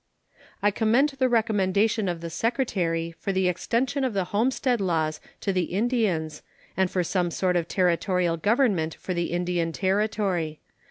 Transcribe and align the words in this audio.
I 0.63 0.71
commend 0.71 1.09
the 1.09 1.29
recommendation 1.29 2.09
of 2.09 2.21
the 2.21 2.31
Secretary 2.31 3.11
for 3.19 3.31
the 3.31 3.47
extension 3.47 4.03
of 4.03 4.15
the 4.15 4.23
homestead 4.33 4.81
laws 4.81 5.21
to 5.41 5.53
the 5.53 5.65
Indians 5.65 6.41
and 6.75 6.89
for 6.89 7.03
some 7.03 7.29
sort 7.29 7.55
of 7.55 7.67
Territorial 7.67 8.37
government 8.37 8.95
for 8.95 9.13
the 9.13 9.25
Indian 9.25 9.71
Territory. 9.71 10.59